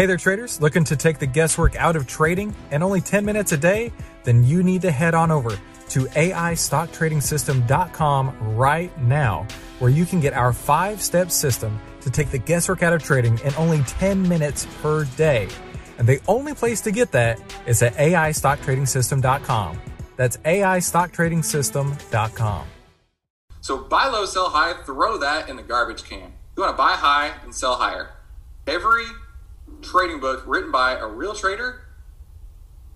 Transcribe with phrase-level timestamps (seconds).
[0.00, 0.62] Hey there, traders.
[0.62, 3.92] Looking to take the guesswork out of trading and only 10 minutes a day?
[4.24, 9.46] Then you need to head on over to AIStockTradingSystem.com right now,
[9.78, 13.38] where you can get our five step system to take the guesswork out of trading
[13.40, 15.48] in only 10 minutes per day.
[15.98, 19.78] And the only place to get that is at AIStockTradingSystem.com.
[20.16, 22.66] That's AIStockTradingSystem.com.
[23.60, 26.32] So buy low, sell high, throw that in the garbage can.
[26.56, 28.12] You want to buy high and sell higher.
[28.66, 29.04] Every
[29.82, 31.82] trading book written by a real trader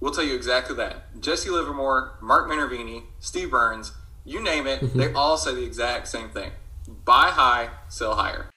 [0.04, 1.18] We'll tell you exactly that.
[1.18, 3.92] Jesse Livermore, Mark Minervini, Steve Burns,
[4.22, 4.98] you name it, mm-hmm.
[4.98, 6.50] they all say the exact same thing.
[7.06, 8.50] Buy high, sell higher.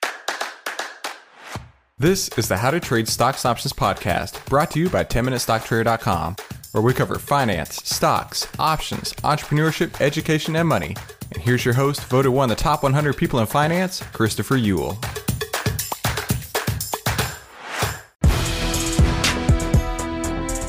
[1.97, 6.35] This is the How to Trade Stocks and Options podcast brought to you by 10MinuteStockTrader.com,
[6.73, 10.97] where we cover finance, stocks, options, entrepreneurship, education, and money.
[11.33, 14.97] And here's your host, voted one of the top 100 people in finance, Christopher Uhl.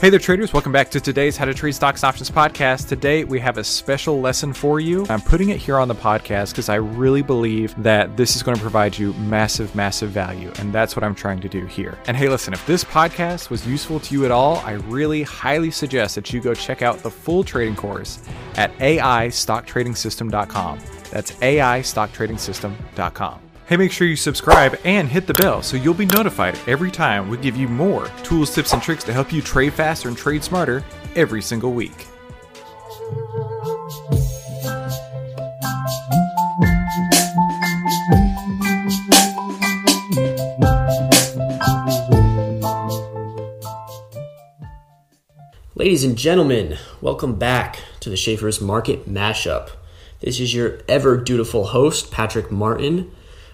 [0.01, 0.53] Hey there, traders.
[0.53, 2.87] Welcome back to today's How to Trade Stocks Options podcast.
[2.87, 5.05] Today, we have a special lesson for you.
[5.09, 8.55] I'm putting it here on the podcast because I really believe that this is going
[8.55, 10.53] to provide you massive, massive value.
[10.61, 11.99] And that's what I'm trying to do here.
[12.07, 15.73] And hey, listen, if this podcast was useful to you at all, I really highly
[15.73, 18.21] suggest that you go check out the full trading course
[18.55, 20.79] at AIStockTradingSystem.com.
[21.11, 23.48] That's AIStockTradingSystem.com.
[23.69, 27.29] Hey, make sure you subscribe and hit the bell so you'll be notified every time
[27.29, 30.43] we give you more tools, tips, and tricks to help you trade faster and trade
[30.43, 30.83] smarter
[31.15, 32.07] every single week.
[45.75, 49.73] Ladies and gentlemen, welcome back to the Schaeffer's Market Mashup.
[50.21, 53.13] This is your ever dutiful host, Patrick Martin,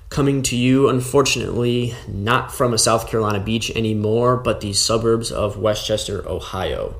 [0.08, 5.58] coming to you, unfortunately, not from a South Carolina beach anymore, but the suburbs of
[5.58, 6.96] West Chester, Ohio.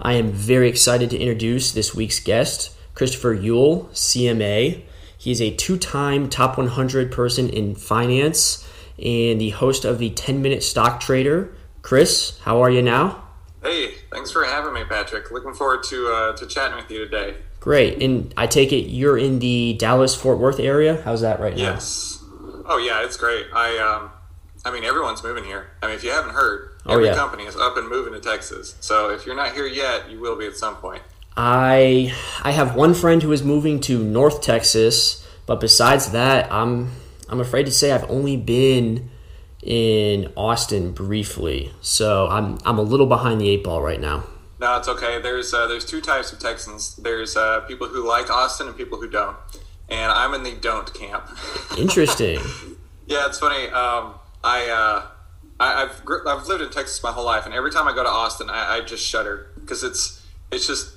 [0.00, 4.82] I am very excited to introduce this week's guest, Christopher Uhl, CMA.
[5.16, 8.66] He's a two time top 100 person in finance
[8.96, 11.52] and the host of the 10 Minute Stock Trader.
[11.82, 13.24] Chris, how are you now?
[13.62, 15.30] Hey, thanks for having me, Patrick.
[15.30, 17.36] Looking forward to uh, to chatting with you today.
[17.60, 18.00] Great.
[18.02, 21.02] And I take it you're in the Dallas Fort Worth area.
[21.04, 21.62] How's that right now?
[21.62, 22.17] Yes.
[22.68, 23.46] Oh yeah, it's great.
[23.52, 24.10] I um,
[24.64, 25.70] I mean everyone's moving here.
[25.82, 27.14] I mean if you haven't heard, Oh, every yeah.
[27.14, 28.76] company is up and moving to Texas.
[28.80, 31.02] So if you're not here yet, you will be at some point.
[31.36, 32.12] I
[32.42, 36.90] I have one friend who is moving to North Texas, but besides that, I'm
[37.28, 39.10] I'm afraid to say I've only been
[39.62, 41.72] in Austin briefly.
[41.80, 44.24] So I'm I'm a little behind the eight ball right now.
[44.60, 45.20] No, it's okay.
[45.20, 46.96] There's uh, there's two types of Texans.
[46.96, 49.36] There's uh, people who like Austin and people who don't.
[49.90, 51.28] And I'm in the don't camp.
[51.78, 52.40] Interesting.
[53.06, 53.68] yeah, it's funny.
[53.68, 55.06] Um, I, uh,
[55.58, 58.02] I I've gr- I've lived in Texas my whole life, and every time I go
[58.02, 60.94] to Austin, I, I just shudder because it's it's just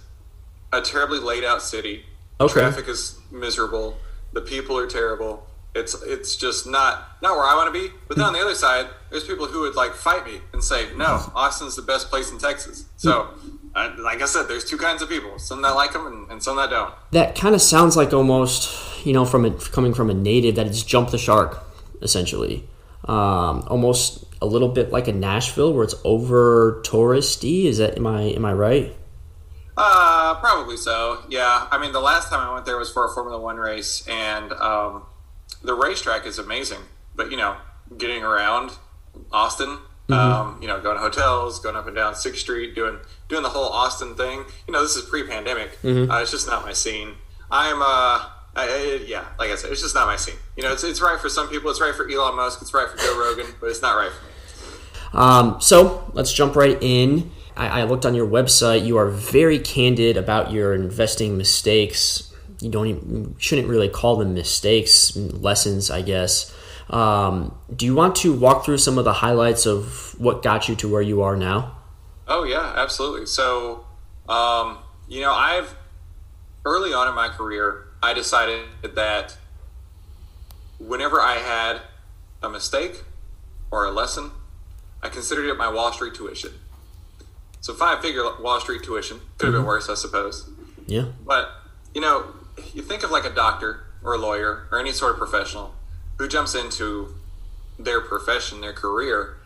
[0.74, 2.06] a terribly laid out city.
[2.40, 2.54] Okay.
[2.54, 3.98] Traffic is miserable.
[4.34, 5.48] The people are terrible.
[5.74, 7.94] It's it's just not not where I want to be.
[8.08, 10.94] But then on the other side, there's people who would like fight me and say,
[10.96, 13.30] "No, Austin's the best place in Texas." So,
[13.74, 16.44] uh, like I said, there's two kinds of people: some that like them and, and
[16.44, 16.94] some that don't.
[17.12, 20.68] that kind of sounds like almost you know from a, coming from a native that
[20.68, 21.64] it's jumped the shark
[22.02, 22.68] essentially.
[23.06, 27.66] Um, almost a little bit like a Nashville where it's over touristy.
[27.66, 28.96] Is that am I am I right?
[29.78, 31.24] Uh, probably so.
[31.30, 31.68] Yeah.
[31.72, 34.52] I mean, the last time I went there was for a Formula One race, and
[34.54, 35.04] um,
[35.64, 36.82] the racetrack is amazing.
[37.16, 37.58] But you know,
[37.98, 38.74] getting around
[39.32, 39.80] Austin,
[40.14, 42.98] um, you know, going to hotels, going up and down Sixth Street, doing
[43.30, 44.44] doing the whole Austin thing.
[44.68, 45.78] You know, this is pre-pandemic.
[45.84, 47.14] Uh, it's just not my scene.
[47.50, 48.26] I'm uh.
[48.54, 50.36] I, I- yeah, like I said, it's just not my scene.
[50.58, 51.72] You know, it's, it's right for some people.
[51.72, 52.62] It's right for Elon Musk.
[52.62, 54.32] It's right for Joe Rogan, but it's not right for me.
[55.14, 57.32] Um, so let's jump right in.
[57.56, 58.86] I, I looked on your website.
[58.86, 62.34] You are very candid about your investing mistakes.
[62.60, 66.54] You don't even, you shouldn't really call them mistakes, lessons, I guess.
[66.92, 70.76] Um, do you want to walk through some of the highlights of what got you
[70.76, 71.78] to where you are now?
[72.28, 73.26] Oh yeah, absolutely.
[73.26, 73.86] So,
[74.28, 75.76] um, you know, I've
[76.66, 78.66] early on in my career, I decided
[78.96, 79.38] that
[80.80, 81.82] whenever I had
[82.44, 83.04] a mistake
[83.72, 84.32] or a lesson,
[85.02, 86.52] I considered it my Wall Street tuition.
[87.62, 90.50] So five figure Wall Street tuition could have been worse, I suppose.
[90.88, 91.06] Yeah.
[91.26, 91.52] But
[91.94, 92.34] you know,
[92.74, 95.74] you think of like a doctor or a lawyer or any sort of professional
[96.18, 97.16] who jumps into
[97.78, 99.38] their profession, their career,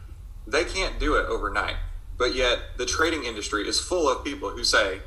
[0.46, 1.78] they can't do it overnight.
[2.18, 5.02] But yet, the trading industry is full of people who say,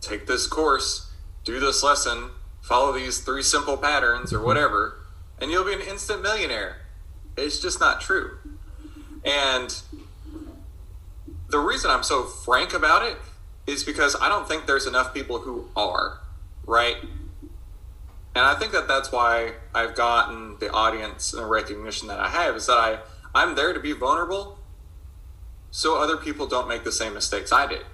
[0.00, 1.10] take this course,
[1.44, 2.30] do this lesson,
[2.62, 4.98] follow these three simple patterns or whatever,
[5.40, 6.82] and you'll be an instant millionaire.
[7.36, 8.38] It's just not true.
[9.24, 9.74] And
[11.48, 13.16] the reason I'm so frank about it
[13.66, 16.20] is because I don't think there's enough people who are,
[16.66, 16.96] right?
[18.34, 22.28] And I think that that's why I've gotten the audience and the recognition that I
[22.28, 22.98] have is that I
[23.34, 24.58] I'm there to be vulnerable
[25.70, 27.84] so other people don't make the same mistakes I did.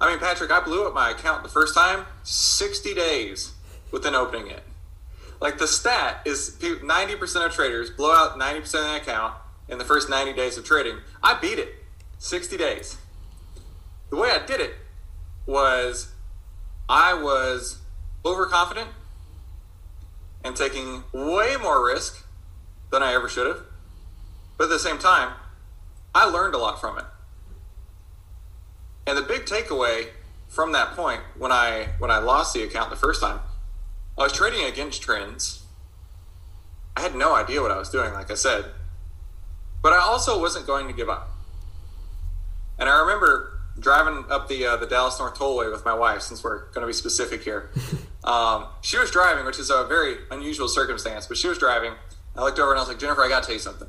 [0.00, 3.54] I mean, Patrick, I blew up my account the first time 60 days
[3.90, 4.62] within opening it.
[5.40, 9.34] Like the stat is 90% of traders blow out 90% of the account
[9.68, 10.98] in the first 90 days of trading.
[11.22, 11.74] I beat it
[12.18, 12.98] 60 days.
[14.10, 14.74] The way I did it
[15.46, 16.12] was
[16.88, 17.78] I was
[18.24, 18.90] overconfident
[20.48, 22.24] and taking way more risk
[22.90, 23.60] than I ever should have.
[24.56, 25.34] But at the same time,
[26.14, 27.04] I learned a lot from it.
[29.06, 30.08] And the big takeaway
[30.48, 33.40] from that point when I when I lost the account the first time,
[34.16, 35.64] I was trading against trends.
[36.96, 38.64] I had no idea what I was doing, like I said.
[39.82, 41.30] But I also wasn't going to give up.
[42.78, 46.42] And I remember driving up the uh, the Dallas North Tollway with my wife, since
[46.42, 47.70] we're going to be specific here.
[48.28, 51.94] um, she was driving, which is a very unusual circumstance, but she was driving.
[52.36, 53.88] I looked over and I was like, Jennifer, I got to tell you something.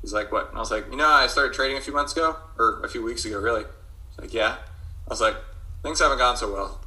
[0.00, 0.48] He's like, what?
[0.48, 2.88] And I was like, you know, I started trading a few months ago, or a
[2.88, 3.62] few weeks ago, really.
[3.62, 4.56] He's like, yeah.
[4.56, 5.36] I was like,
[5.82, 6.80] things haven't gone so well.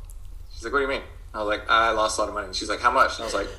[0.51, 1.03] She's like, what do you mean?
[1.31, 2.51] I was like, I lost a lot of money.
[2.53, 3.15] she's like, how much?
[3.15, 3.49] And I was like,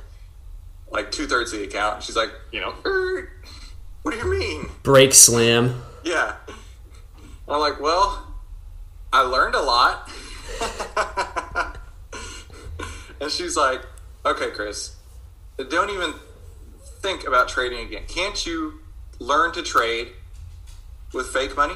[0.91, 1.95] like two thirds of the account.
[1.95, 3.31] And she's like, you know, er,
[4.01, 4.69] what do you mean?
[4.83, 5.81] Brake slam.
[6.03, 6.35] Yeah.
[6.47, 8.27] And I'm like, well,
[9.13, 10.09] I learned a lot.
[13.21, 13.81] and she's like,
[14.25, 14.95] okay, Chris,
[15.69, 16.13] don't even
[17.01, 18.03] think about trading again.
[18.07, 18.79] Can't you
[19.19, 20.09] learn to trade
[21.13, 21.75] with fake money?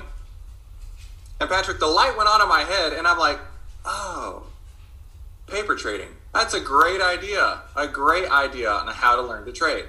[1.39, 3.39] And Patrick, the light went on in my head, and I'm like,
[3.85, 4.47] oh,
[5.47, 6.09] paper trading.
[6.33, 7.61] That's a great idea.
[7.75, 9.85] A great idea on how to learn to trade.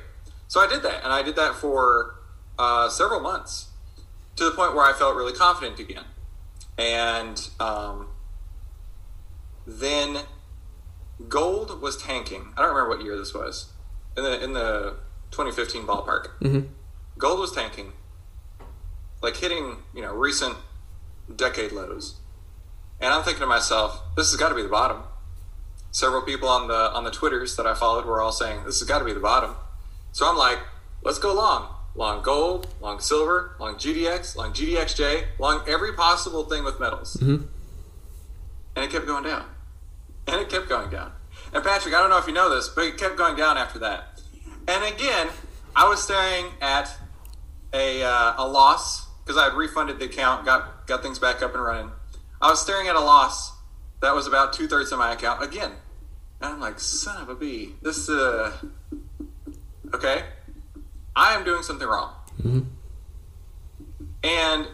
[0.49, 2.17] So I did that, and I did that for
[2.59, 3.69] uh, several months
[4.37, 6.05] to the point where I felt really confident again.
[6.77, 8.09] And um,
[9.67, 10.19] then
[11.29, 12.53] gold was tanking.
[12.57, 13.73] I don't remember what year this was.
[14.17, 14.97] In the in the
[15.31, 16.29] 2015 ballpark.
[16.41, 16.61] Mm-hmm.
[17.19, 17.93] Gold was tanking,
[19.23, 20.57] like hitting you know recent
[21.35, 22.17] decade lows.
[23.01, 25.03] And I'm thinking to myself, this has got to be the bottom.
[25.91, 28.89] Several people on the on the Twitters that I followed were all saying this has
[28.89, 29.55] got to be the bottom.
[30.13, 30.59] So I'm like,
[31.03, 31.69] let's go long.
[31.97, 37.17] Long gold, long silver, long GDX, long GDXJ, long every possible thing with metals.
[37.17, 37.47] Mm-hmm.
[38.75, 39.45] And it kept going down.
[40.27, 41.13] And it kept going down.
[41.53, 43.79] And Patrick, I don't know if you know this, but it kept going down after
[43.81, 44.21] that.
[44.67, 45.29] And again,
[45.77, 46.91] I was staring at
[47.73, 51.55] a, uh, a loss because I had refunded the account, got got things back up
[51.55, 51.91] and running.
[52.41, 53.53] I was staring at a loss
[54.01, 55.73] that was about two thirds of my account again,
[56.41, 58.53] and I'm like, son of a bee, this uh,
[59.95, 60.25] okay,
[61.17, 62.13] I am doing something wrong.
[62.39, 62.61] Mm-hmm.
[64.23, 64.69] And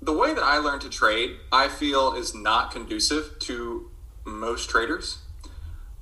[0.00, 3.87] the way that I learned to trade, I feel, is not conducive to
[4.28, 5.18] most traders.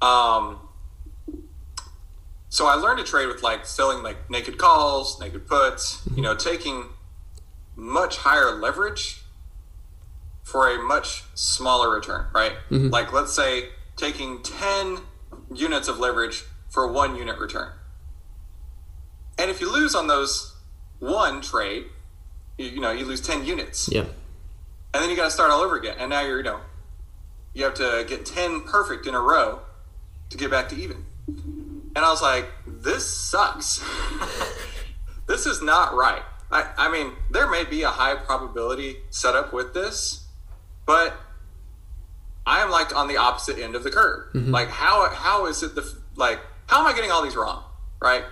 [0.03, 0.61] Um,
[2.49, 6.35] so I learned to trade with like selling like naked calls, naked puts, you know,
[6.35, 6.87] taking
[7.75, 9.23] much higher leverage
[10.43, 12.53] for a much smaller return, right?
[12.71, 12.89] Mm-hmm.
[12.89, 14.99] Like let's say taking 10
[15.55, 17.73] units of leverage for one unit return.
[19.39, 20.55] And if you lose on those
[20.99, 21.87] one trade,
[22.59, 23.89] you, you know, you lose 10 units.
[23.91, 24.05] Yeah.
[24.95, 25.97] And then you got to start all over again.
[25.99, 26.61] And now you're, you know,
[27.57, 29.61] you have to get 10 perfect in a row
[30.29, 31.07] to get back to even.
[31.27, 33.83] And I was like, this sucks.
[35.27, 36.21] this is not right.
[36.51, 40.27] I, I mean, there may be a high probability setup with this,
[40.85, 41.15] but
[42.47, 44.35] I am like on the opposite end of the curve.
[44.35, 44.53] Mm-hmm.
[44.53, 46.39] Like, how how is it the like?
[46.67, 47.65] How am I getting all these wrong?
[48.01, 48.25] Right.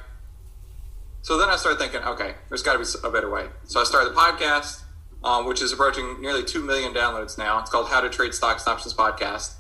[1.23, 3.47] So then I started thinking, okay, there's got to be a better way.
[3.65, 4.83] So I started the podcast,
[5.25, 7.59] um, which is approaching nearly two million downloads now.
[7.59, 9.55] It's called How to Trade Stocks and Options Podcast.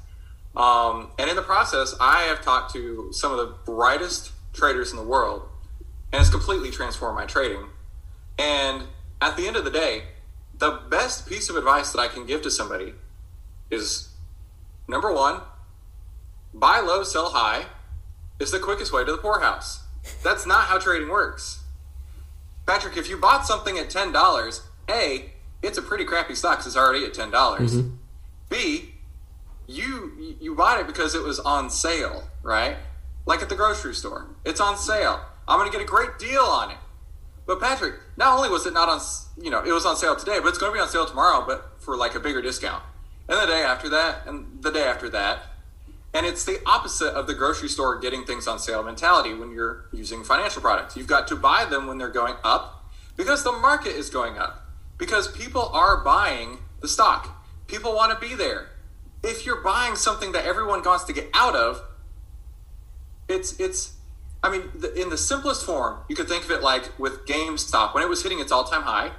[0.54, 4.96] Um, and in the process, I have talked to some of the brightest traders in
[4.96, 5.48] the world,
[6.12, 7.66] and it's completely transformed my trading.
[8.38, 8.84] And
[9.20, 10.04] at the end of the day,
[10.56, 12.94] the best piece of advice that I can give to somebody
[13.70, 14.10] is
[14.86, 15.40] number one,
[16.52, 17.66] buy low, sell high
[18.38, 19.82] is the quickest way to the poorhouse.
[20.22, 21.60] That's not how trading works.
[22.66, 25.33] Patrick, if you bought something at $10, A,
[25.64, 27.30] it's a pretty crappy stock because it's already at $10.
[27.32, 27.90] mm hmm
[28.50, 28.94] B,
[29.66, 32.76] you you bought it because it was on sale, right?
[33.26, 34.28] Like at the grocery store.
[34.44, 35.24] It's on sale.
[35.48, 36.76] I'm going to get a great deal on it.
[37.46, 39.00] But Patrick, not only was it not on,
[39.42, 41.44] you know, it was on sale today, but it's going to be on sale tomorrow,
[41.46, 42.82] but for like a bigger discount.
[43.28, 45.42] And the day after that, and the day after that.
[46.14, 49.86] And it's the opposite of the grocery store getting things on sale mentality when you're
[49.92, 50.96] using financial products.
[50.96, 52.84] You've got to buy them when they're going up
[53.16, 54.63] because the market is going up.
[55.04, 57.44] Because people are buying the stock.
[57.66, 58.70] People want to be there.
[59.22, 61.82] If you're buying something that everyone wants to get out of,
[63.28, 63.96] it's it's.
[64.42, 67.92] I mean, the, in the simplest form, you could think of it like with GameStop
[67.92, 69.12] when it was hitting its all-time high,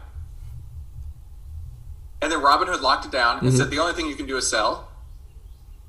[2.19, 3.57] and then Robinhood locked it down and mm-hmm.
[3.57, 4.89] said the only thing you can do is sell.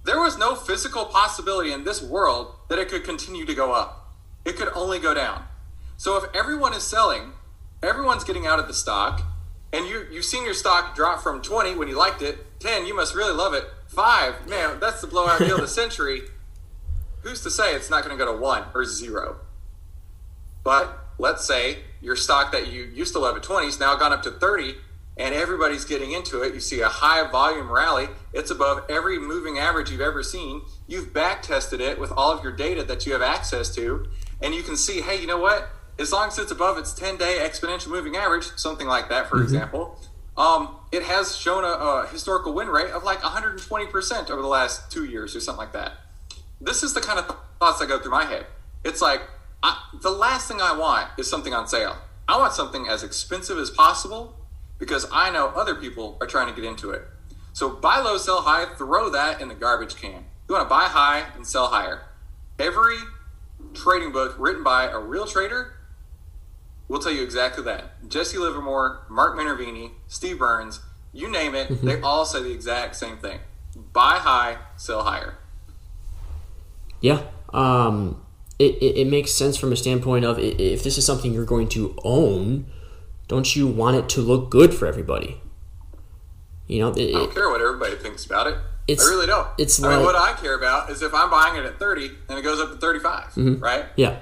[0.05, 4.15] There was no physical possibility in this world that it could continue to go up.
[4.45, 5.45] It could only go down.
[5.97, 7.33] So if everyone is selling,
[7.83, 9.23] everyone's getting out of the stock,
[9.73, 12.95] and you you've seen your stock drop from 20 when you liked it, 10, you
[12.95, 13.65] must really love it.
[13.89, 16.23] 5, man, that's the blowout deal of the century.
[17.23, 19.37] Who's to say it's not going to go to 1 or 0?
[20.63, 24.13] But let's say your stock that you used to love at 20 is now gone
[24.13, 24.77] up to 30
[25.17, 26.55] and everybody's getting into it.
[26.55, 28.09] You see a high volume rally.
[28.33, 30.63] It's above every moving average you've ever seen.
[30.87, 34.07] You've back tested it with all of your data that you have access to,
[34.43, 35.71] and you can see, hey, you know what?
[35.99, 39.43] As long as it's above its 10 day exponential moving average, something like that, for
[39.43, 39.99] example,
[40.37, 44.91] um, it has shown a, a historical win rate of like 120% over the last
[44.91, 45.93] two years or something like that.
[46.61, 48.47] This is the kind of thoughts that go through my head.
[48.85, 49.23] It's like,
[49.63, 51.97] I, the last thing I want is something on sale.
[52.29, 54.37] I want something as expensive as possible
[54.79, 57.03] because I know other people are trying to get into it.
[57.55, 60.25] So buy low, sell high, throw that in the garbage can.
[60.49, 62.03] You want to buy high and sell higher.
[62.59, 62.99] Every
[63.73, 65.76] trading book written by a real trader
[66.89, 68.09] will tell you exactly that.
[68.09, 70.81] Jesse Livermore, Mark Minervini, Steve Burns,
[71.13, 73.41] you name it, they all say the exact same thing.
[73.93, 75.37] Buy high, sell higher.
[77.01, 77.23] Yeah.
[77.53, 78.23] Um,
[78.59, 81.69] it, it, it makes sense from a standpoint of if this is something you're going
[81.71, 82.67] to own,
[83.29, 85.41] don't you want it to look good for everybody?
[86.67, 88.55] You know, it, I don't care what everybody thinks about it.
[88.89, 89.49] It's- I really don't.
[89.59, 92.39] it's I mean, what I care about is if I'm buying it at 30 and
[92.39, 93.63] it goes up to 35, Mm-hmm.
[93.63, 93.87] right?
[93.97, 94.19] yeah.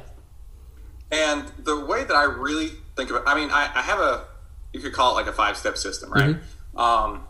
[1.11, 4.25] And the way that I really think of it, I mean, I, I have a,
[4.73, 6.37] you could call it like a five step system, right?
[6.77, 7.25] Um,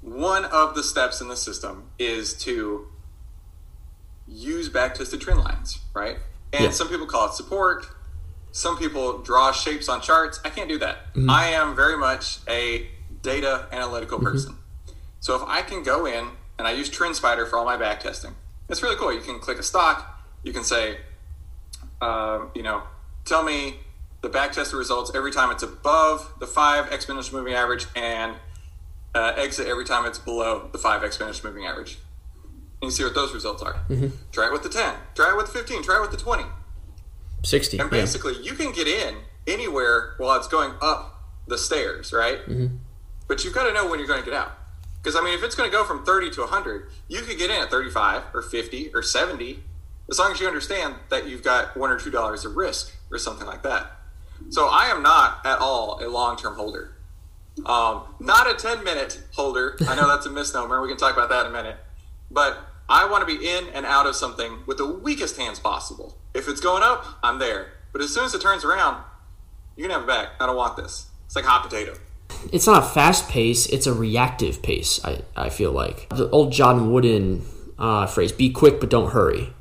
[0.00, 2.86] one of the steps in the system is to
[4.26, 6.18] use back tested trend lines, right?
[6.52, 6.70] And Yeah.
[6.70, 7.86] some people call it support.
[8.52, 10.40] Some people draw shapes on charts.
[10.44, 10.98] I can't do that.
[11.28, 12.88] I am very much a
[13.22, 14.56] data analytical person.
[15.20, 18.34] So if I can go in and I use TrendSpider for all my back testing,
[18.68, 19.12] it's really cool.
[19.12, 20.22] You can click a stock.
[20.42, 20.98] You can say,
[22.00, 22.82] um, you know,
[23.28, 23.76] tell me
[24.22, 28.36] the back tested results every time it's above the five exponential moving average and
[29.14, 31.98] uh, exit every time it's below the five exponential moving average.
[32.80, 33.80] And see what those results are.
[34.30, 36.44] Try it with the 10, try it with the 15, try it with the 20.
[37.42, 37.78] 60.
[37.78, 38.00] And yeah.
[38.00, 39.16] basically, you can get in
[39.48, 42.38] anywhere while it's going up the stairs, right?
[43.26, 44.52] But you've got to know when you're going to get out.
[45.02, 47.50] Because, I mean, if it's going to go from 30 to 100, you could get
[47.50, 49.64] in at 35 or 50 or 70
[50.10, 53.18] as long as you understand that you've got one or two dollars of risk or
[53.18, 53.92] something like that.
[54.50, 56.94] So I am not at all a long term holder.
[57.66, 59.76] Um, not a 10 minute holder.
[59.88, 60.80] I know that's a misnomer.
[60.80, 61.76] We can talk about that in a minute.
[62.30, 66.16] But I want to be in and out of something with the weakest hands possible.
[66.34, 67.72] If it's going up, I'm there.
[67.92, 69.02] But as soon as it turns around,
[69.76, 70.30] you can have it back.
[70.40, 71.06] I don't want this.
[71.26, 71.94] It's like hot potato.
[72.52, 76.08] it's not a fast pace, it's a reactive pace, I, I feel like.
[76.10, 77.44] The old John Wooden
[77.78, 79.52] uh, phrase, be quick but don't hurry.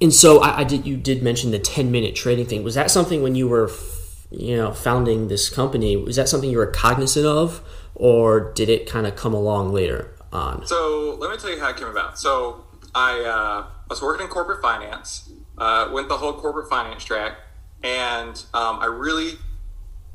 [0.00, 2.62] And so I, I did you did mention the 10 minute trading thing.
[2.62, 6.50] Was that something when you were f- you know founding this company, was that something
[6.50, 7.62] you were cognizant of
[7.94, 10.66] or did it kind of come along later on?
[10.66, 12.18] So let me tell you how it came about.
[12.18, 17.36] So I uh, was working in corporate finance, uh, went the whole corporate finance track,
[17.82, 19.32] and um, I really,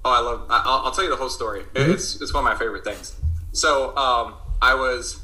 [0.04, 0.48] oh, I love.
[0.50, 1.64] I- I'll, I'll tell you the whole story.
[1.76, 3.16] It's it's one of my favorite things.
[3.52, 5.22] So um, I was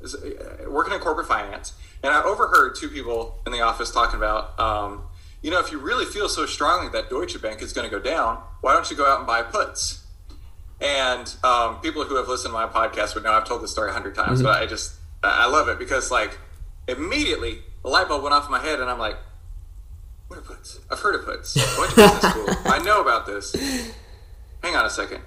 [0.00, 1.72] was, uh, working in corporate finance,
[2.06, 4.58] and I overheard two people in the office talking about.
[4.60, 5.02] Um,
[5.42, 8.00] you know, if you really feel so strongly that Deutsche Bank is going to go
[8.00, 10.04] down, why don't you go out and buy puts?
[10.80, 13.90] And um, people who have listened to my podcast would know I've told this story
[13.90, 14.94] a hundred times, but I just
[15.24, 16.38] I love it because like
[16.86, 19.16] immediately the light bulb went off in my head, and I'm like,
[20.28, 20.78] "What are puts?
[20.90, 21.56] I've heard of puts.
[21.56, 22.46] I went to business school.
[22.72, 23.52] I know about this.
[24.62, 25.22] Hang on a second.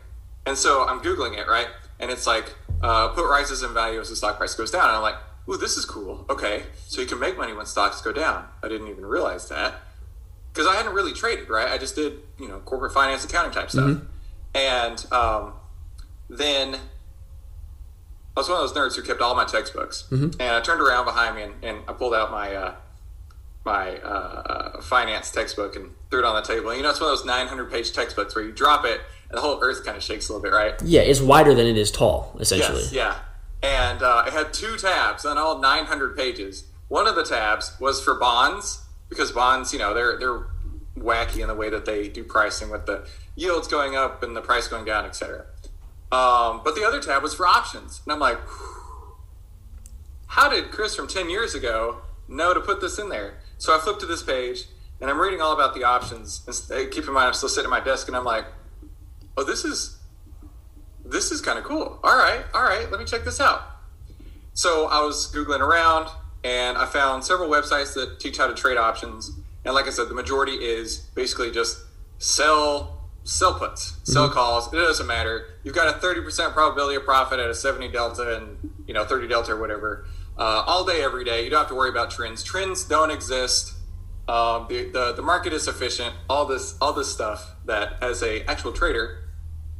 [0.45, 1.67] And so I'm googling it right,
[1.99, 4.95] and it's like uh, put rises in value as the stock price goes down, and
[4.95, 5.17] I'm like,
[5.49, 6.25] "Ooh, this is cool.
[6.29, 8.45] Okay, so you can make money when stocks go down.
[8.63, 9.75] I didn't even realize that."
[10.51, 11.69] because I hadn't really traded, right?
[11.69, 14.01] I just did, you know, corporate finance, accounting type stuff.
[14.55, 15.53] And um,
[16.27, 20.05] then I was one of those nerds who kept all my textbooks.
[20.11, 22.75] And I turned around behind me and, and I pulled out my uh,
[23.63, 26.69] my uh, finance textbook and threw it on the table.
[26.69, 29.37] And, you know, it's one of those 900 page textbooks where you drop it and
[29.37, 30.73] the whole earth kind of shakes a little bit, right?
[30.83, 32.81] Yeah, it's wider than it is tall, essentially.
[32.81, 33.19] Yes, yeah.
[33.61, 36.65] And uh, it had two tabs on all 900 pages.
[36.87, 40.47] One of the tabs was for bonds because bonds, you know, they're they're
[40.97, 44.41] wacky in the way that they do pricing with the yields going up and the
[44.41, 45.45] price going down, etc.
[46.11, 48.39] Um, but the other tab was for options, and I'm like,
[50.27, 53.39] how did Chris from ten years ago know to put this in there?
[53.57, 54.65] So I flipped to this page,
[55.01, 56.41] and I'm reading all about the options.
[56.71, 58.45] And keep in mind, I'm still sitting at my desk, and I'm like,
[59.37, 59.98] oh, this is
[61.09, 61.99] this is kind of cool.
[62.03, 63.61] All right, all right, let me check this out.
[64.53, 66.09] So I was googling around,
[66.43, 69.31] and I found several websites that teach how to trade options.
[69.65, 71.79] And like I said, the majority is basically just
[72.17, 74.33] sell sell puts, sell mm-hmm.
[74.33, 74.73] calls.
[74.73, 75.45] It doesn't matter.
[75.63, 79.27] You've got a 30% probability of profit at a 70 delta and you know 30
[79.27, 80.05] delta or whatever
[80.37, 81.43] uh, all day, every day.
[81.43, 82.43] You don't have to worry about trends.
[82.43, 83.73] Trends don't exist.
[84.27, 86.15] Um, the, the the market is sufficient.
[86.29, 89.28] All this all this stuff that as a actual trader,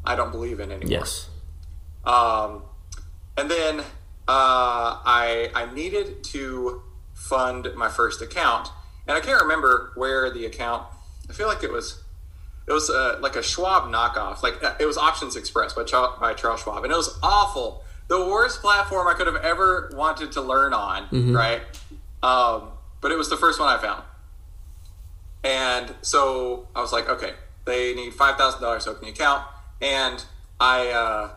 [0.06, 0.92] I don't believe in anymore.
[0.92, 1.30] Yes.
[2.06, 2.64] Um,
[3.38, 3.84] and then uh,
[5.06, 6.82] I I needed to
[7.14, 8.70] fund my first account,
[9.08, 10.86] and I can't remember where the account.
[11.30, 12.02] I feel like it was
[12.68, 14.44] it was uh, like a Schwab knockoff.
[14.44, 17.84] Like uh, it was optionsXpress by, Ch- by Charles Schwab, and it was awful.
[18.08, 21.36] The worst platform I could have ever wanted to learn on, mm-hmm.
[21.36, 21.62] right?
[22.24, 22.70] Um,
[23.02, 24.04] but it was the first one I found,
[25.44, 27.34] and so I was like, okay,
[27.66, 29.46] they need five thousand dollars to open the account,
[29.82, 30.24] and
[30.60, 31.32] I, uh,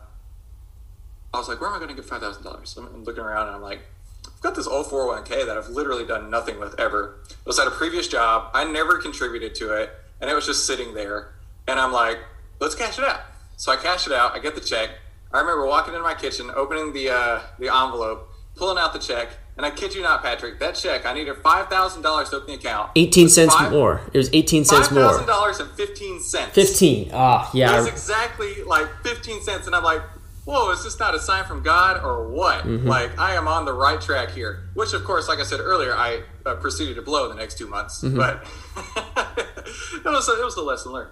[1.33, 2.75] I was like, where am I going to get five thousand dollars?
[2.77, 3.81] I'm looking around, and I'm like,
[4.27, 7.19] I've got this old 401k that I've literally done nothing with ever.
[7.29, 8.51] It was at a previous job.
[8.53, 9.91] I never contributed to it
[10.23, 11.33] and it was just sitting there.
[11.67, 12.17] And I'm like,
[12.61, 13.19] let's cash it out.
[13.57, 14.33] So I cash it out.
[14.33, 14.89] I get the check.
[15.33, 19.29] I remember walking into my kitchen, opening the uh, the envelope, pulling out the check,
[19.57, 22.47] and I kid you not, Patrick, that check I needed five thousand dollars to open
[22.47, 22.91] the account.
[22.95, 24.01] Eighteen cents five, more.
[24.13, 25.03] It was eighteen cents more.
[25.03, 26.53] Five thousand dollars and fifteen cents.
[26.53, 27.09] Fifteen.
[27.13, 27.73] Ah, yeah.
[27.73, 30.01] It was exactly like fifteen cents, and I'm like,
[30.45, 32.65] whoa, is this not a sign from God or what?
[32.65, 32.87] Mm-hmm.
[32.87, 34.63] Like, I am on the right track here.
[34.73, 37.67] Which, of course, like I said earlier, I uh, proceeded to blow the next two
[37.67, 38.03] months.
[38.03, 38.17] Mm-hmm.
[38.17, 38.45] But
[40.05, 41.11] it, was a, it was a lesson learned.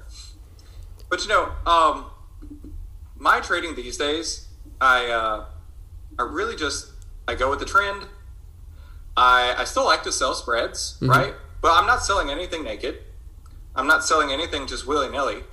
[1.10, 2.08] But, you know, um,
[3.18, 4.48] my trading these days,
[4.80, 5.46] I, uh,
[6.20, 6.92] I really just,
[7.28, 8.04] I go with the trend.
[9.16, 11.10] I, I still like to sell spreads, mm-hmm.
[11.10, 11.34] right?
[11.62, 13.00] But I'm not selling anything naked.
[13.76, 15.44] I'm not selling anything just willy nilly.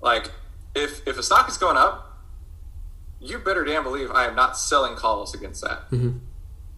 [0.00, 0.30] Like,
[0.74, 2.18] if, if a stock is going up,
[3.20, 5.90] you better damn believe I am not selling calls against that.
[5.90, 6.18] Mm-hmm.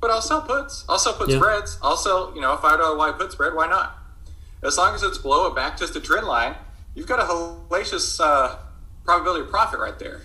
[0.01, 0.85] But I'll sell puts.
[0.89, 1.39] I'll sell put yeah.
[1.39, 1.79] spreads.
[1.83, 3.55] I'll sell, you know, a five dollar wide put spread.
[3.55, 3.97] Why not?
[4.63, 6.55] As long as it's below a back tested trend line,
[6.95, 8.57] you've got a hellacious uh,
[9.05, 10.21] probability of profit right there.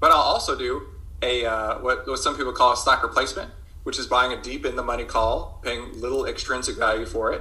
[0.00, 0.82] But I'll also do
[1.22, 3.50] a uh, what, what some people call a stock replacement,
[3.88, 7.40] which is buying a deep in the money call, paying little extrinsic value for it,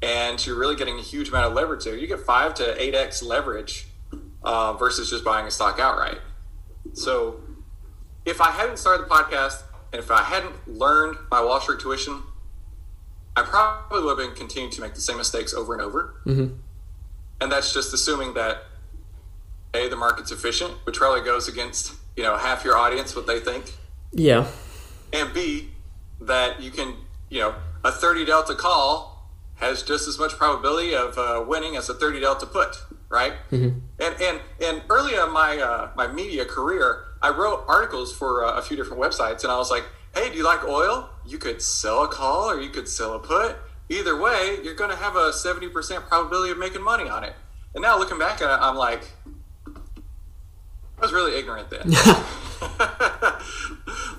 [0.00, 1.94] and you're really getting a huge amount of leverage there.
[1.94, 3.86] You get five to eight x leverage
[4.42, 6.22] uh, versus just buying a stock outright.
[6.94, 7.38] So
[8.24, 12.22] if I hadn't started the podcast and if I hadn't learned my Wall Street tuition,
[13.36, 16.14] I probably would have been continuing to make the same mistakes over and over.
[16.24, 16.54] Mm-hmm.
[17.42, 18.62] And that's just assuming that
[19.74, 23.38] a the market's efficient, which probably goes against you know half your audience what they
[23.38, 23.74] think.
[24.12, 24.46] Yeah.
[25.12, 25.68] And b
[26.20, 26.96] that you can
[27.28, 31.88] you know a thirty delta call has just as much probability of uh, winning as
[31.88, 32.82] a thirty delta put
[33.14, 33.34] right?
[33.52, 33.78] Mm-hmm.
[34.00, 38.58] And and and early in my uh, my media career, I wrote articles for uh,
[38.58, 41.08] a few different websites, and I was like, "Hey, do you like oil?
[41.24, 43.56] You could sell a call, or you could sell a put.
[43.88, 47.34] Either way, you're going to have a seventy percent probability of making money on it."
[47.74, 49.04] And now looking back at it, I'm like,
[49.66, 51.86] I was really ignorant then.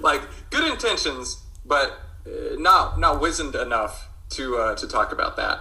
[0.02, 5.60] like good intentions, but uh, not not wizened enough to uh, to talk about that.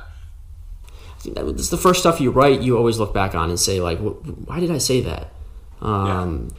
[1.27, 4.61] It's the first stuff you write you always look back on and say like why
[4.61, 5.31] did i say that?
[5.81, 6.55] Um,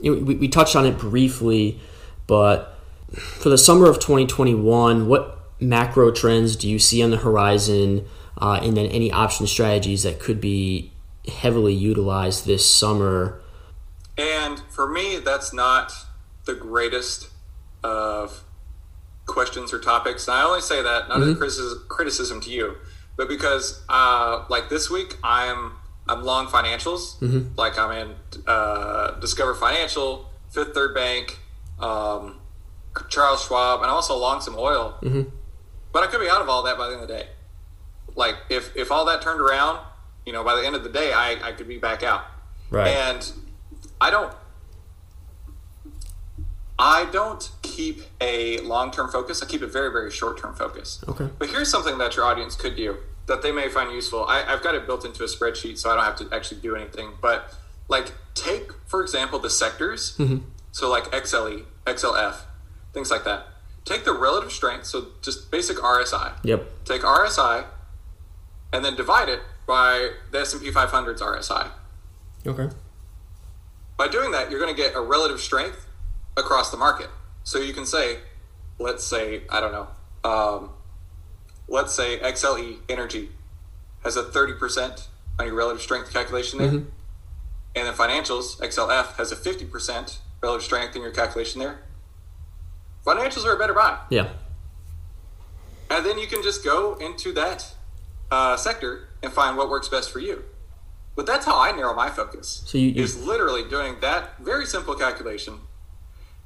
[0.00, 0.12] yeah.
[0.12, 1.80] we, we touched on it briefly
[2.26, 2.78] but
[3.12, 8.06] for the summer of 2021 what macro trends do you see on the horizon
[8.38, 10.92] uh, and then any option strategies that could be
[11.28, 13.40] heavily utilized this summer?
[14.18, 15.92] And for me that's not
[16.44, 17.30] the greatest
[17.82, 18.44] of
[19.26, 21.42] questions or topics and i only say that not mm-hmm.
[21.42, 22.76] as a criticism to you
[23.16, 25.72] but because uh, like this week I'm
[26.08, 27.18] I'm long financials.
[27.18, 27.54] Mm-hmm.
[27.56, 28.14] Like I'm in
[28.46, 31.38] uh, Discover Financial, Fifth Third Bank,
[31.80, 32.38] um,
[33.08, 34.96] Charles Schwab, and I'm also long some oil.
[35.02, 35.22] Mm-hmm.
[35.92, 37.28] But I could be out of all that by the end of the day.
[38.14, 39.80] Like if if all that turned around,
[40.24, 42.24] you know, by the end of the day, I, I could be back out.
[42.70, 42.88] Right.
[42.88, 43.32] And
[44.00, 44.34] I don't
[46.78, 49.42] I don't keep a long term focus.
[49.42, 51.02] I keep a very, very short term focus.
[51.08, 51.28] Okay.
[51.38, 54.24] But here's something that your audience could do that they may find useful.
[54.24, 56.76] I, have got it built into a spreadsheet, so I don't have to actually do
[56.76, 57.12] anything.
[57.20, 57.54] But
[57.88, 60.16] like, take for example the sectors.
[60.18, 60.38] Mm-hmm.
[60.72, 62.36] So like XLE, XLF,
[62.92, 63.46] things like that.
[63.84, 66.32] Take the relative strength, so just basic RSI.
[66.42, 66.84] Yep.
[66.84, 67.64] Take RSI,
[68.72, 71.70] and then divide it by the S and P 500's RSI.
[72.46, 72.68] Okay.
[73.96, 75.85] By doing that, you're going to get a relative strength
[76.36, 77.08] across the market.
[77.44, 78.18] So you can say,
[78.78, 79.88] let's say, I don't know,
[80.28, 80.70] um,
[81.68, 83.30] let's say XLE Energy
[84.02, 85.06] has a 30%
[85.38, 86.68] on your relative strength calculation there.
[86.68, 86.88] Mm-hmm.
[87.76, 91.82] And then financials, XLF, has a 50% relative strength in your calculation there.
[93.04, 93.98] Financials are a better buy.
[94.10, 94.30] Yeah.
[95.90, 97.74] And then you can just go into that
[98.30, 100.44] uh, sector and find what works best for you.
[101.14, 102.62] But that's how I narrow my focus.
[102.66, 105.60] So you, you is literally doing that very simple calculation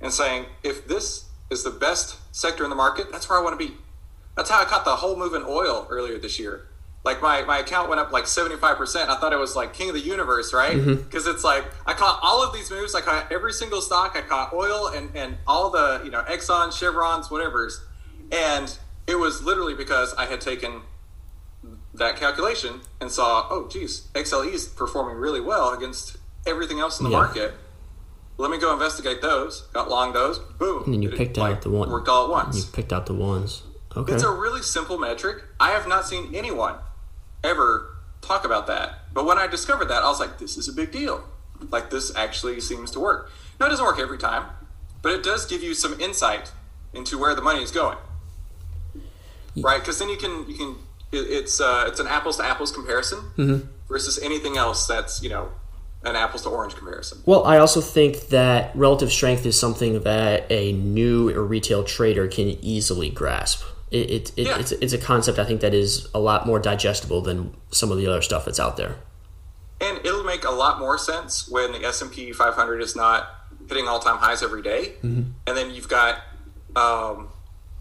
[0.01, 3.59] and saying if this is the best sector in the market, that's where I want
[3.59, 3.75] to be.
[4.37, 6.67] That's how I caught the whole move in oil earlier this year.
[7.03, 9.09] Like my, my account went up like 75%.
[9.09, 10.77] I thought it was like king of the universe, right?
[10.77, 11.35] Because mm-hmm.
[11.35, 12.95] it's like I caught all of these moves.
[12.95, 14.17] I caught every single stock.
[14.17, 17.83] I caught oil and, and all the, you know, Exxon, Chevrons, whatever's.
[18.31, 20.83] And it was literally because I had taken
[21.95, 27.05] that calculation and saw, oh, geez, XLE is performing really well against everything else in
[27.05, 27.17] the yeah.
[27.17, 27.55] market.
[28.38, 29.62] Let me go investigate those.
[29.73, 30.38] Got long those.
[30.38, 30.85] Boom.
[30.85, 31.90] And then you picked out the one.
[31.90, 32.57] Worked all at once.
[32.57, 33.62] You picked out the ones.
[33.97, 34.14] Okay.
[34.14, 35.43] It's a really simple metric.
[35.59, 36.77] I have not seen anyone
[37.45, 39.01] ever talk about that.
[39.12, 41.25] But when I discovered that, I was like, this is a big deal.
[41.71, 43.31] Like, this actually seems to work.
[43.59, 44.47] Now it doesn't work every time,
[45.03, 46.53] but it does give you some insight
[46.95, 47.99] into where the money is going.
[49.57, 49.81] Right?
[49.81, 50.77] Because then you can, you can,
[51.12, 53.66] it's, uh, it's an apples to apples comparison mm-hmm.
[53.88, 55.51] versus anything else that's, you know,
[56.03, 57.23] an apples to orange comparison.
[57.27, 62.27] Well, I also think that relative strength is something that a new or retail trader
[62.27, 63.63] can easily grasp.
[63.91, 64.59] It, it, it yeah.
[64.59, 67.99] it's, it's a concept I think that is a lot more digestible than some of
[67.99, 68.97] the other stuff that's out there.
[69.81, 73.29] And it'll make a lot more sense when the S and P 500 is not
[73.69, 74.95] hitting all time highs every day.
[75.03, 75.33] Mm-hmm.
[75.47, 76.23] and then you've got
[76.77, 77.29] um,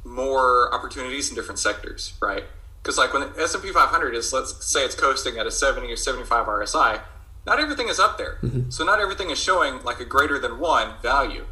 [0.03, 2.43] more opportunities in different sectors, right?
[2.81, 5.51] Because like when the S and P 500 is, let's say it's coasting at a
[5.51, 7.01] 70 or 75 RSI,
[7.45, 8.37] not everything is up there.
[8.41, 8.69] Mm-hmm.
[8.69, 11.45] So not everything is showing like a greater than one value.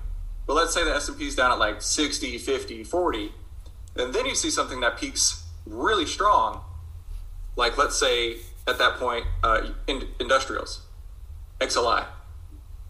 [0.45, 3.31] But let's say the S and P is down at like 60, 50, 40
[3.99, 6.61] and then you see something that peaks really strong,
[7.55, 10.81] like let's say at that point, uh, in, industrials,
[11.59, 12.05] XLI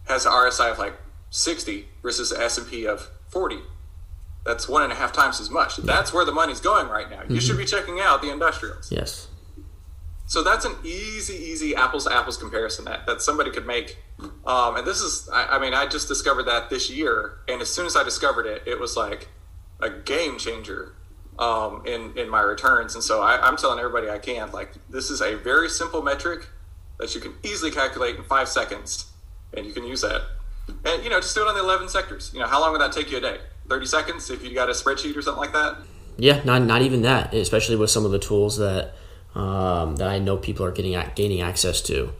[0.06, 0.94] has an RSI of like
[1.30, 3.58] 60 versus the S&P of 40.
[4.44, 5.76] That's one and a half times as much.
[5.76, 7.20] That's where the money's going right now.
[7.20, 7.38] You mm-hmm.
[7.38, 8.90] should be checking out the industrials.
[8.90, 9.28] Yes.
[10.28, 13.96] So that's an easy, easy apples to apples comparison that, that somebody could make.
[14.46, 17.38] Um, and this is, I, I mean, I just discovered that this year.
[17.48, 19.28] And as soon as I discovered it, it was like
[19.80, 20.94] a game changer
[21.38, 22.94] um, in in my returns.
[22.94, 26.48] And so I, I'm telling everybody I can like this is a very simple metric
[26.98, 29.12] that you can easily calculate in five seconds,
[29.56, 30.22] and you can use that.
[30.84, 32.32] And you know, just do it on the 11 sectors.
[32.34, 33.38] You know, how long would that take you a day?
[33.68, 35.78] 30 seconds if you got a spreadsheet or something like that.
[36.16, 37.32] Yeah, not not even that.
[37.32, 38.94] Especially with some of the tools that
[39.38, 42.12] um, that I know people are getting at, gaining access to.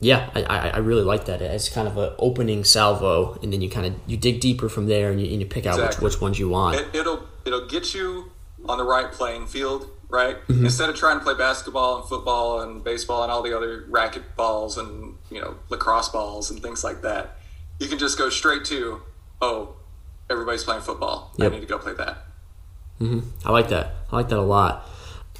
[0.00, 1.40] Yeah, I, I, really like that.
[1.40, 4.86] It's kind of an opening salvo, and then you kind of you dig deeper from
[4.86, 6.04] there, and you, and you pick out exactly.
[6.04, 6.80] which, which ones you want.
[6.80, 8.32] It, it'll it'll get you
[8.66, 10.38] on the right playing field, right?
[10.48, 10.64] Mm-hmm.
[10.64, 14.34] Instead of trying to play basketball and football and baseball and all the other racket
[14.34, 17.36] balls and you know lacrosse balls and things like that,
[17.78, 19.02] you can just go straight to,
[19.40, 19.76] oh,
[20.28, 21.32] everybody's playing football.
[21.36, 21.52] Yep.
[21.52, 22.24] I need to go play that.
[23.00, 23.20] Mm-hmm.
[23.46, 23.94] I like that.
[24.10, 24.88] I like that a lot.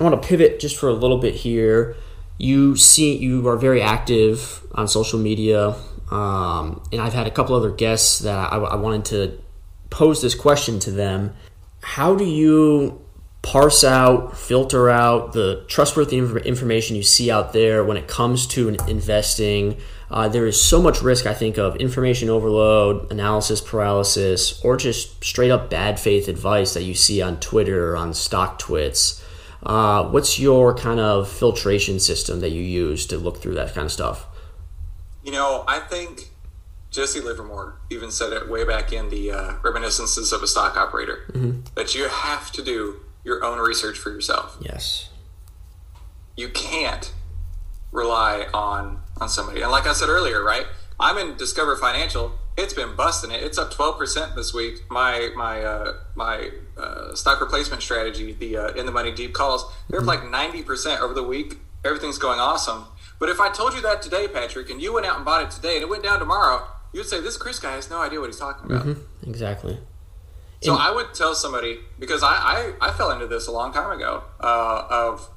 [0.00, 1.96] I want to pivot just for a little bit here.
[2.38, 5.76] You see, you are very active on social media,
[6.11, 9.38] um, and I've had a couple other guests that I, I wanted to
[9.90, 11.35] pose this question to them.
[11.83, 13.02] How do you
[13.42, 18.68] parse out, filter out the trustworthy information you see out there when it comes to
[18.88, 19.76] investing.
[20.11, 25.24] Uh, there is so much risk, I think, of information overload, analysis paralysis, or just
[25.24, 29.22] straight up bad faith advice that you see on Twitter or on StockTwits.
[29.62, 33.85] Uh, what's your kind of filtration system that you use to look through that kind
[33.85, 34.27] of stuff?
[35.22, 36.31] You know, I think
[36.90, 41.25] Jesse Livermore even said it way back in the uh, Reminiscences of a Stock Operator
[41.33, 41.61] mm-hmm.
[41.75, 44.59] that you have to do your own research for yourself.
[44.61, 45.09] Yes.
[46.37, 47.12] You can't
[47.92, 49.62] rely on on somebody.
[49.62, 50.66] And like I said earlier, right?
[50.98, 52.33] I'm in Discover Financial.
[52.57, 53.43] It's been busting it.
[53.43, 54.83] It's up 12% this week.
[54.91, 59.73] My my uh, my uh, stock replacement strategy, the uh, in the money deep calls,
[59.88, 60.09] they're mm-hmm.
[60.31, 61.59] like 90% over the week.
[61.85, 62.85] Everything's going awesome.
[63.19, 65.51] But if I told you that today, Patrick, and you went out and bought it
[65.51, 68.27] today, and it went down tomorrow, you'd say this Chris guy has no idea what
[68.27, 68.87] he's talking about.
[68.87, 69.31] Mm-hmm.
[69.31, 69.79] Exactly.
[70.62, 73.91] So I would tell somebody because I, I, I fell into this a long time
[73.91, 75.29] ago uh, of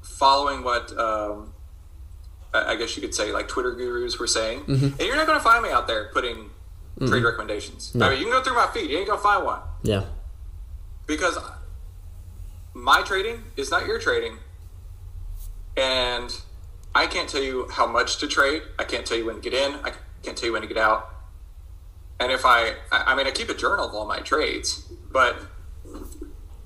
[0.00, 1.49] following what um,
[2.52, 4.86] I guess you could say like Twitter gurus were saying, mm-hmm.
[4.86, 7.06] and you're not going to find me out there putting mm-hmm.
[7.06, 7.94] trade recommendations.
[7.94, 8.06] No.
[8.06, 9.60] I mean, you can go through my feed, you ain't gonna find one.
[9.82, 10.04] Yeah,
[11.06, 11.38] because
[12.74, 14.38] my trading is not your trading,
[15.76, 16.34] and
[16.94, 18.62] I can't tell you how much to trade.
[18.78, 19.74] I can't tell you when to get in.
[19.84, 21.08] I can't tell you when to get out.
[22.18, 25.36] And if I, I mean, I keep a journal of all my trades, but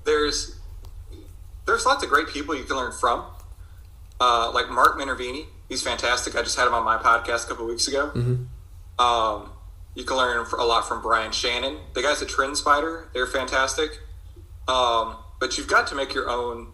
[0.03, 0.59] there's
[1.65, 3.25] there's lots of great people you can learn from.
[4.19, 6.35] Uh, like Mark Minervini, he's fantastic.
[6.35, 8.11] I just had him on my podcast a couple weeks ago.
[8.13, 9.01] Mm-hmm.
[9.03, 9.51] Um,
[9.95, 11.77] you can learn a lot from Brian Shannon.
[11.93, 13.99] The guys at TrendSpider, they're fantastic.
[14.67, 16.73] Um, but you've got to make your own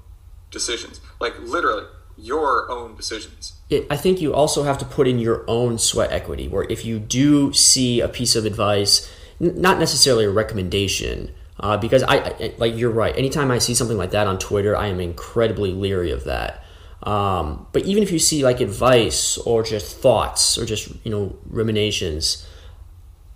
[0.50, 1.86] decisions, like literally
[2.18, 3.54] your own decisions.
[3.70, 6.86] It, I think you also have to put in your own sweat equity, where if
[6.86, 12.18] you do see a piece of advice, n- not necessarily a recommendation, uh, because I,
[12.18, 13.16] I, like you're right.
[13.18, 16.61] Anytime I see something like that on Twitter, I am incredibly leery of that.
[17.04, 21.36] Um, but even if you see like advice or just thoughts or just you know
[21.50, 22.46] ruminations,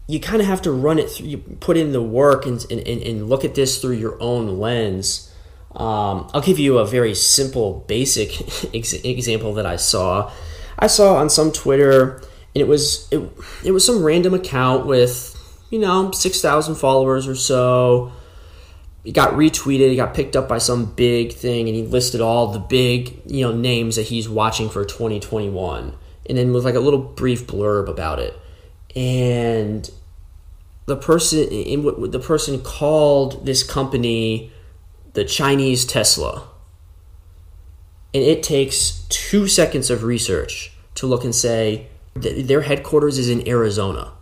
[0.07, 1.27] you kind of have to run it through.
[1.27, 5.31] You put in the work and, and, and look at this through your own lens.
[5.71, 8.39] Um, I'll give you a very simple, basic
[8.75, 10.31] ex- example that I saw.
[10.77, 13.19] I saw on some Twitter, and it was it,
[13.63, 15.31] it was some random account with
[15.71, 18.11] you know six thousand followers or so.
[19.05, 19.91] It got retweeted.
[19.91, 23.41] It got picked up by some big thing, and he listed all the big you
[23.45, 25.95] know names that he's watching for 2021,
[26.27, 28.39] and then with like a little brief blurb about it
[28.95, 29.91] and
[30.85, 34.51] the person in the person called this company
[35.13, 36.47] the Chinese Tesla.
[38.13, 43.45] And it takes two seconds of research to look and say their headquarters is in
[43.47, 44.13] Arizona.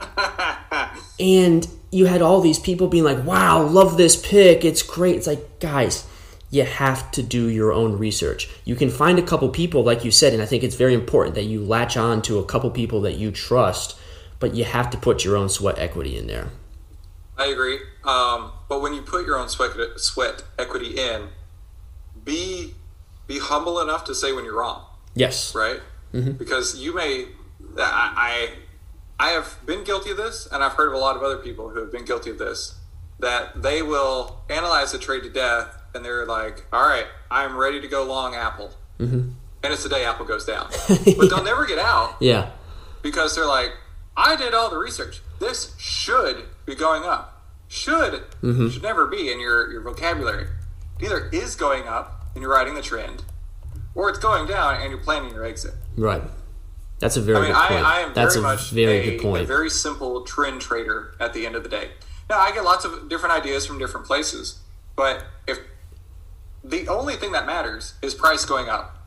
[1.20, 4.64] and you had all these people being like, wow, love this pick.
[4.64, 5.16] It's great.
[5.16, 6.06] It's like, guys,
[6.50, 8.48] you have to do your own research.
[8.64, 11.34] You can find a couple people, like you said, and I think it's very important
[11.34, 13.98] that you latch on to a couple people that you trust,
[14.38, 16.50] but you have to put your own sweat equity in there.
[17.36, 17.78] I agree.
[18.04, 21.28] Um, but when you put your own sweat, sweat equity in,
[22.24, 22.74] be
[23.26, 24.84] be humble enough to say when you're wrong.
[25.14, 25.54] Yes.
[25.54, 25.80] Right.
[26.12, 26.32] Mm-hmm.
[26.32, 27.26] Because you may,
[27.76, 28.48] I, I,
[29.20, 31.70] I have been guilty of this, and I've heard of a lot of other people
[31.70, 32.78] who have been guilty of this.
[33.20, 37.80] That they will analyze a trade to death and they're like, "All right, I'm ready
[37.80, 39.30] to go long Apple," mm-hmm.
[39.62, 41.14] and it's the day Apple goes down, but yeah.
[41.28, 42.16] they'll never get out.
[42.20, 42.50] Yeah,
[43.02, 43.72] because they're like,
[44.16, 45.20] "I did all the research.
[45.40, 47.42] This should be going up.
[47.68, 48.68] Should mm-hmm.
[48.68, 50.46] should never be in your your vocabulary.
[50.98, 53.24] It either is going up and you're riding the trend,
[53.94, 55.74] or it's going down and you're planning your exit.
[55.96, 56.22] Right.
[56.98, 57.84] That's a very I mean, good point.
[57.84, 59.42] I, I am That's very a much very a, good point.
[59.42, 61.90] A very simple trend trader at the end of the day.
[62.28, 64.60] Now I get lots of different ideas from different places,
[64.96, 65.58] but if
[66.64, 68.98] the only thing that matters is price going up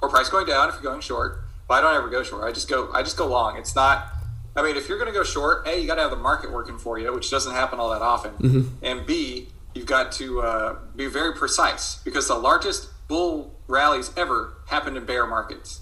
[0.00, 1.42] or price going down if you're going short.
[1.68, 2.44] But I don't ever go short.
[2.44, 3.56] I just go I just go long.
[3.56, 4.14] It's not
[4.56, 6.52] I mean, if you're going to go short, A, you got to have the market
[6.52, 8.32] working for you, which doesn't happen all that often.
[8.32, 8.84] Mm-hmm.
[8.84, 14.54] And B, you've got to uh, be very precise because the largest bull rallies ever
[14.66, 15.80] happened in bear markets.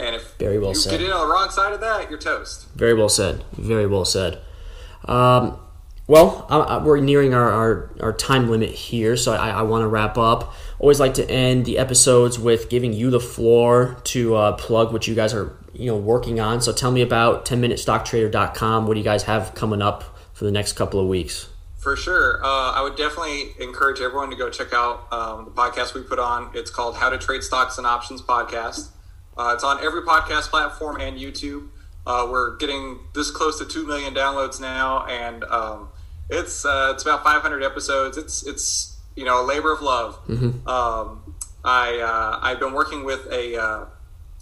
[0.00, 0.90] And if very well you said.
[0.90, 2.68] get in on the wrong side of that, you're toast.
[2.74, 3.44] Very well said.
[3.52, 4.40] Very well said.
[5.04, 5.58] Um,
[6.06, 9.82] well, I, I, we're nearing our, our, our, time limit here, so I, I want
[9.82, 10.52] to wrap up.
[10.78, 15.06] Always like to end the episodes with giving you the floor to uh, plug what
[15.06, 16.60] you guys are you know working on.
[16.60, 18.86] So tell me about 10minutestocktrader.com.
[18.86, 21.48] What do you guys have coming up for the next couple of weeks?
[21.78, 22.44] For sure.
[22.44, 26.18] Uh, I would definitely encourage everyone to go check out um, the podcast we put
[26.18, 26.50] on.
[26.54, 28.88] It's called How to Trade Stocks and Options Podcast.
[29.36, 31.68] Uh, it's on every podcast platform and YouTube.
[32.06, 35.88] Uh, we're getting this close to 2 million downloads now, and um,
[36.28, 38.16] it's uh, it's about 500 episodes.
[38.16, 40.18] It's it's you know a labor of love.
[40.26, 40.66] Mm-hmm.
[40.68, 43.84] Um, I uh, I've been working with a uh,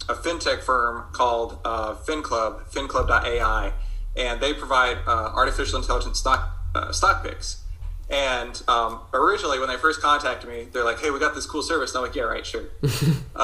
[0.07, 3.73] a fintech firm called uh, FinClub, FinClub.ai,
[4.15, 7.63] and they provide uh, artificial intelligence stock uh, stock picks.
[8.09, 11.61] And um, originally, when they first contacted me, they're like, "Hey, we got this cool
[11.61, 12.65] service." And I'm like, "Yeah, right, sure."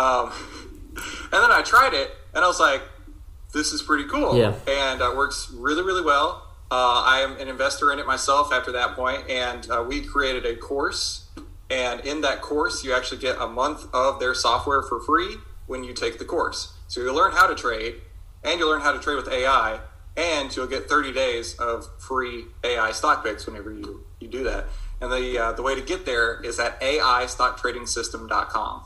[0.96, 2.82] and then I tried it, and I was like,
[3.54, 4.56] "This is pretty cool." Yeah.
[4.68, 6.42] And it works really, really well.
[6.72, 10.46] Uh, I am an investor in it myself after that point, and uh, we created
[10.46, 11.28] a course.
[11.70, 15.84] And in that course, you actually get a month of their software for free when
[15.84, 16.74] you take the course.
[16.88, 17.96] So you'll learn how to trade,
[18.44, 19.80] and you'll learn how to trade with AI,
[20.18, 24.66] and you'll get 30 days of free AI stock picks whenever you, you do that.
[25.02, 28.84] And the, uh, the way to get there is at aistocktradingsystem.com.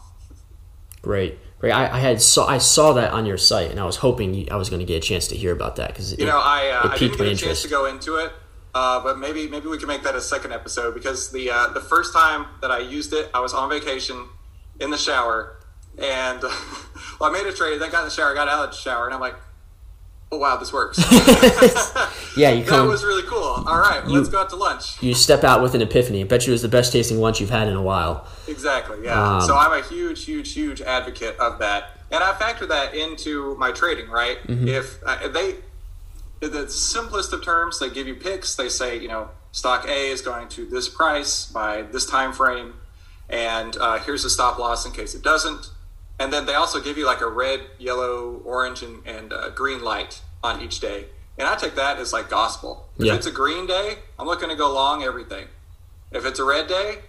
[1.01, 1.39] Great.
[1.59, 1.73] Great.
[1.73, 4.55] I, I, had saw I saw that on your site, and I was hoping I
[4.55, 6.89] was going to get a chance to hear about that because you know I, uh,
[6.89, 7.43] I didn't get a interest.
[7.43, 8.31] chance to go into it,
[8.73, 11.81] uh, but maybe maybe we can make that a second episode because the uh, the
[11.81, 14.29] first time that I used it, I was on vacation
[14.79, 15.59] in the shower,
[15.97, 16.41] and
[17.19, 17.81] well, I made a trade.
[17.81, 19.35] Then got in the shower, got out of the shower, and I'm like,
[20.31, 20.97] oh wow, this works.
[22.37, 22.85] yeah, you come.
[22.85, 23.39] That was really cool.
[23.43, 25.01] All right, you, let's go out to lunch.
[25.01, 26.21] You step out with an epiphany.
[26.21, 28.27] I bet you it was the best tasting lunch you've had in a while.
[28.47, 28.97] Exactly.
[29.03, 29.35] Yeah.
[29.37, 31.91] Um, so I'm a huge, huge, huge advocate of that.
[32.11, 34.09] and I factor that into my trading.
[34.09, 34.67] Right, Mm-hmm.
[34.67, 35.55] if uh, they,
[36.39, 38.55] the simplest of terms, they give you picks.
[38.55, 42.75] They say, you know, stock A is going to this price by this time frame,
[43.29, 45.69] and uh, here's a stop loss in case it doesn't.
[46.19, 49.81] And then they also give you like a red, yellow, orange, and, and uh, green
[49.81, 51.05] light on each day.
[51.37, 52.89] And I take that as like gospel.
[52.99, 53.15] If Yeah.
[53.15, 55.47] it's a green day, I'm looking to go long everything.
[56.11, 56.99] If it's a red day,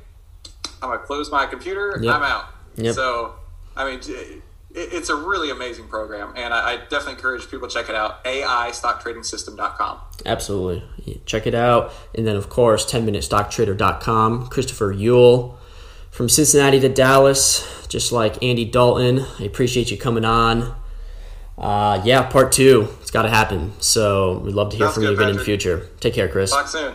[0.82, 1.98] I'm gonna close my computer.
[2.00, 2.14] Yep.
[2.14, 2.44] I'm out.
[2.76, 2.94] Yep.
[2.94, 3.34] So,
[3.76, 4.42] I mean, it,
[4.72, 8.22] it's a really amazing program, and I, I definitely encourage people to check it out.
[8.24, 9.98] AIStockTradingSystem.com.
[10.26, 11.20] Absolutely.
[11.26, 11.92] Check it out.
[12.14, 14.46] And then, of course, 10MinuteStockTrader.com.
[14.48, 15.54] Christopher Uhl
[16.10, 19.24] from Cincinnati to Dallas, just like Andy Dalton.
[19.38, 20.74] I appreciate you coming on.
[21.56, 22.88] Uh, yeah, part two.
[23.02, 23.72] It's got to happen.
[23.80, 25.88] So we'd love to hear Sounds from you good, again in the future.
[26.00, 26.50] Take care, Chris.
[26.50, 26.94] Talk soon.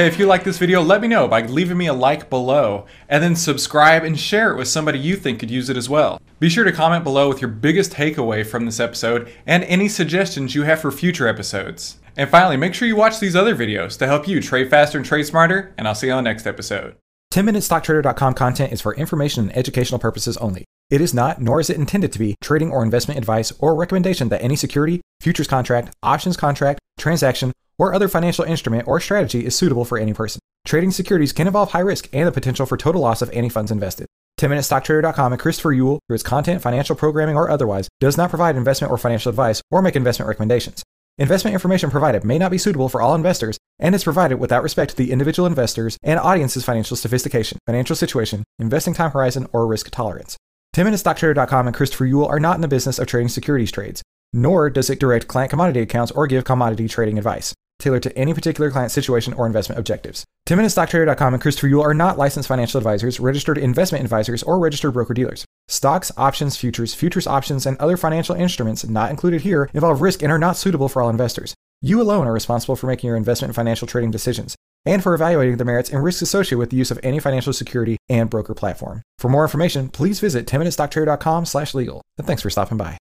[0.00, 2.86] Hey, if you like this video, let me know by leaving me a like below,
[3.10, 6.18] and then subscribe and share it with somebody you think could use it as well.
[6.38, 10.54] Be sure to comment below with your biggest takeaway from this episode and any suggestions
[10.54, 11.98] you have for future episodes.
[12.16, 15.06] And finally, make sure you watch these other videos to help you trade faster and
[15.06, 16.96] trade smarter, and I'll see you on the next episode.
[17.34, 20.64] 10MinuteStockTrader.com content is for information and educational purposes only.
[20.90, 24.28] It is not, nor is it intended to be, trading or investment advice or recommendation
[24.30, 29.54] that any security, futures contract, options contract, transaction, or other financial instrument or strategy is
[29.54, 30.40] suitable for any person.
[30.66, 33.70] Trading securities can involve high risk and the potential for total loss of any funds
[33.70, 34.06] invested.
[34.40, 38.90] 10MinuteStockTrader.com and Christopher Uhl, through its content, financial programming, or otherwise, does not provide investment
[38.90, 40.82] or financial advice or make investment recommendations.
[41.18, 44.90] Investment information provided may not be suitable for all investors and is provided without respect
[44.90, 49.88] to the individual investors and audience's financial sophistication, financial situation, investing time horizon, or risk
[49.90, 50.36] tolerance.
[50.74, 54.02] 10MinuteStockTrader.com and Christopher Uhl are not in the business of trading securities trades,
[54.32, 58.34] nor does it direct client commodity accounts or give commodity trading advice tailored to any
[58.34, 60.24] particular client situation or investment objectives.
[60.46, 65.14] 10MinuteStockTrader.com and Christopher Uhl are not licensed financial advisors, registered investment advisors, or registered broker
[65.14, 65.46] dealers.
[65.66, 70.30] Stocks, options, futures, futures options, and other financial instruments not included here involve risk and
[70.30, 71.54] are not suitable for all investors.
[71.80, 75.56] You alone are responsible for making your investment and financial trading decisions and for evaluating
[75.56, 79.02] the merits and risks associated with the use of any financial security and broker platform.
[79.18, 82.02] For more information, please visit 10minutestocktrader.com slash legal.
[82.18, 83.00] And thanks for stopping by.